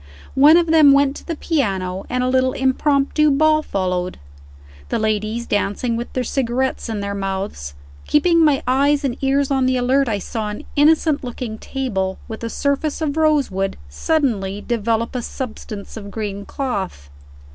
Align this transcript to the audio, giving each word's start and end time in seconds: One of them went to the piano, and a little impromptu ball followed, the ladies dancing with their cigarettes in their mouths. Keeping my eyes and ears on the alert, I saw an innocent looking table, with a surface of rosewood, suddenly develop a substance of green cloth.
One 0.33 0.57
of 0.57 0.71
them 0.71 0.93
went 0.93 1.15
to 1.17 1.25
the 1.27 1.35
piano, 1.35 2.07
and 2.09 2.23
a 2.23 2.27
little 2.27 2.53
impromptu 2.53 3.29
ball 3.29 3.61
followed, 3.61 4.17
the 4.89 4.97
ladies 4.97 5.45
dancing 5.45 5.95
with 5.95 6.11
their 6.13 6.23
cigarettes 6.23 6.89
in 6.89 7.01
their 7.01 7.13
mouths. 7.13 7.75
Keeping 8.07 8.43
my 8.43 8.63
eyes 8.65 9.03
and 9.03 9.15
ears 9.23 9.51
on 9.51 9.67
the 9.67 9.77
alert, 9.77 10.09
I 10.09 10.17
saw 10.17 10.49
an 10.49 10.63
innocent 10.75 11.23
looking 11.23 11.59
table, 11.59 12.17
with 12.27 12.43
a 12.43 12.49
surface 12.49 12.99
of 12.99 13.15
rosewood, 13.15 13.77
suddenly 13.89 14.59
develop 14.59 15.15
a 15.15 15.21
substance 15.21 15.95
of 15.95 16.09
green 16.09 16.45
cloth. 16.45 17.11